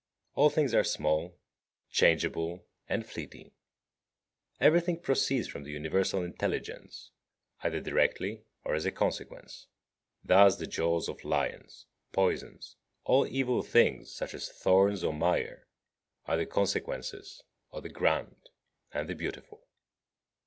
All 0.33 0.49
things 0.49 0.73
are 0.73 0.83
small, 0.83 1.37
changeable, 1.91 2.65
and 2.89 3.05
fleeting. 3.05 3.51
Everything 4.59 4.99
proceeds 4.99 5.47
from 5.47 5.61
the 5.61 5.69
universal 5.69 6.23
intelligence, 6.23 7.11
either 7.61 7.79
directly 7.79 8.43
or 8.65 8.73
as 8.73 8.87
a 8.87 8.91
consequence. 8.91 9.67
Thus, 10.23 10.57
the 10.57 10.65
jaws 10.65 11.07
of 11.07 11.23
lions, 11.23 11.85
poisons, 12.13 12.77
all 13.03 13.27
evil 13.27 13.61
things 13.61 14.11
such 14.11 14.33
as 14.33 14.49
thorns 14.49 15.03
or 15.03 15.13
mire, 15.13 15.67
are 16.25 16.35
the 16.37 16.47
consequences 16.47 17.43
of 17.71 17.83
the 17.83 17.89
grand 17.89 18.49
and 18.91 19.07
the 19.07 19.13
beautiful. 19.13 19.67